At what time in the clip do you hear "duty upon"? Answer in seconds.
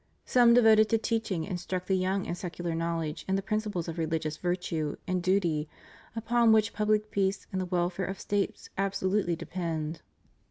5.21-6.51